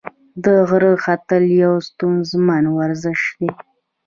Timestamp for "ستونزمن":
1.89-2.63